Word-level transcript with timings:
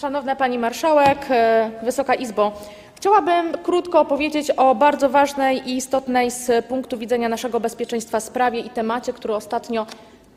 Szanowna 0.00 0.36
Pani 0.36 0.58
Marszałek, 0.58 1.26
e, 1.30 1.70
Wysoka 1.82 2.14
Izbo. 2.14 2.52
Chciałabym 2.94 3.52
krótko 3.62 4.00
opowiedzieć 4.00 4.50
o 4.50 4.74
bardzo 4.74 5.08
ważnej 5.08 5.70
i 5.70 5.76
istotnej 5.76 6.30
z 6.30 6.66
punktu 6.66 6.98
widzenia 6.98 7.28
naszego 7.28 7.60
bezpieczeństwa 7.60 8.20
sprawie 8.20 8.60
i 8.60 8.70
temacie, 8.70 9.12
który 9.12 9.34
ostatnio 9.34 9.86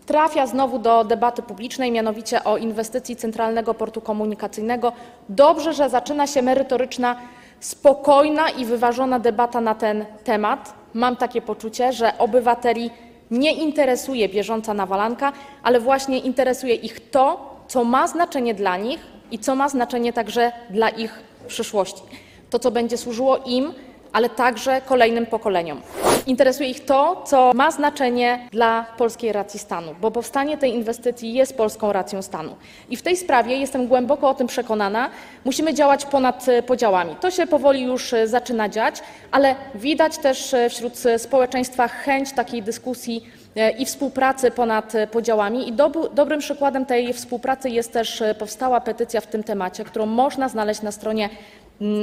trafia 0.05 0.47
znowu 0.47 0.79
do 0.79 1.03
debaty 1.03 1.41
publicznej, 1.41 1.91
mianowicie 1.91 2.43
o 2.43 2.57
inwestycji 2.57 3.15
Centralnego 3.15 3.73
Portu 3.73 4.01
Komunikacyjnego. 4.01 4.93
Dobrze, 5.29 5.73
że 5.73 5.89
zaczyna 5.89 6.27
się 6.27 6.41
merytoryczna, 6.41 7.15
spokojna 7.59 8.49
i 8.49 8.65
wyważona 8.65 9.19
debata 9.19 9.61
na 9.61 9.75
ten 9.75 10.05
temat. 10.23 10.73
Mam 10.93 11.15
takie 11.15 11.41
poczucie, 11.41 11.93
że 11.93 12.17
obywateli 12.17 12.89
nie 13.31 13.53
interesuje 13.53 14.29
bieżąca 14.29 14.73
nawalanka, 14.73 15.31
ale 15.63 15.79
właśnie 15.79 16.19
interesuje 16.19 16.75
ich 16.75 17.09
to, 17.09 17.55
co 17.67 17.83
ma 17.83 18.07
znaczenie 18.07 18.53
dla 18.53 18.77
nich 18.77 19.10
i 19.31 19.39
co 19.39 19.55
ma 19.55 19.69
znaczenie 19.69 20.13
także 20.13 20.51
dla 20.69 20.89
ich 20.89 21.19
przyszłości. 21.47 22.01
To, 22.49 22.59
co 22.59 22.71
będzie 22.71 22.97
służyło 22.97 23.37
im, 23.37 23.73
ale 24.13 24.29
także 24.29 24.81
kolejnym 24.81 25.25
pokoleniom. 25.25 25.81
Interesuje 26.27 26.69
ich 26.69 26.85
to, 26.85 27.23
co 27.25 27.51
ma 27.55 27.71
znaczenie 27.71 28.47
dla 28.51 28.85
polskiej 28.97 29.31
racji 29.31 29.59
stanu, 29.59 29.95
bo 30.01 30.11
powstanie 30.11 30.57
tej 30.57 30.73
inwestycji 30.73 31.33
jest 31.33 31.57
polską 31.57 31.93
racją 31.93 32.21
stanu. 32.21 32.55
I 32.89 32.97
w 32.97 33.01
tej 33.01 33.17
sprawie 33.17 33.57
jestem 33.57 33.87
głęboko 33.87 34.29
o 34.29 34.33
tym 34.33 34.47
przekonana. 34.47 35.09
Musimy 35.45 35.73
działać 35.73 36.05
ponad 36.05 36.47
e, 36.49 36.63
podziałami. 36.63 37.15
To 37.21 37.31
się 37.31 37.47
powoli 37.47 37.81
już 37.81 38.13
e, 38.13 38.27
zaczyna 38.27 38.69
dziać, 38.69 38.95
ale 39.31 39.55
widać 39.75 40.17
też 40.17 40.53
e, 40.53 40.69
wśród 40.69 40.93
społeczeństwa 41.17 41.87
chęć 41.87 42.31
takiej 42.31 42.63
dyskusji 42.63 43.29
i 43.77 43.85
współpracy 43.85 44.51
ponad 44.51 44.93
podziałami. 45.11 45.69
I 45.69 45.73
dobrym 46.13 46.39
przykładem 46.39 46.85
tej 46.85 47.13
współpracy 47.13 47.69
jest 47.69 47.93
też 47.93 48.23
powstała 48.39 48.81
petycja 48.81 49.21
w 49.21 49.27
tym 49.27 49.43
temacie, 49.43 49.83
którą 49.83 50.05
można 50.05 50.49
znaleźć 50.49 50.81
na 50.81 50.91
stronie 50.91 51.29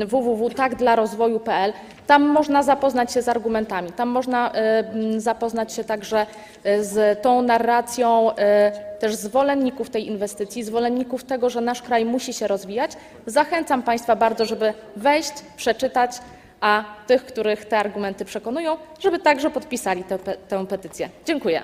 www.takdlarozwoju.pl. 0.06 1.72
Tam 2.06 2.22
można 2.22 2.62
zapoznać 2.62 3.12
się 3.12 3.22
z 3.22 3.28
argumentami, 3.28 3.92
tam 3.92 4.08
można 4.08 4.52
e, 4.52 4.78
mm, 4.78 5.20
zapoznać 5.20 5.72
się 5.72 5.84
także 5.84 6.26
e, 6.64 6.84
z 6.84 7.22
tą 7.22 7.42
narracją 7.42 8.34
e, 8.36 8.72
też 8.98 9.14
zwolenników 9.14 9.90
tej 9.90 10.06
inwestycji, 10.06 10.64
zwolenników 10.64 11.24
tego, 11.24 11.50
że 11.50 11.60
nasz 11.60 11.82
kraj 11.82 12.04
musi 12.04 12.32
się 12.32 12.46
rozwijać. 12.46 12.90
Zachęcam 13.26 13.82
Państwa 13.82 14.16
bardzo, 14.16 14.44
żeby 14.44 14.74
wejść, 14.96 15.32
przeczytać, 15.56 16.10
a 16.60 16.84
tych, 17.06 17.24
których 17.24 17.64
te 17.64 17.78
argumenty 17.78 18.24
przekonują, 18.24 18.76
żeby 19.00 19.18
także 19.18 19.50
podpisali 19.50 20.04
tę 20.04 20.18
tę 20.48 20.66
petycję. 20.66 21.08
Dziękuję. 21.24 21.62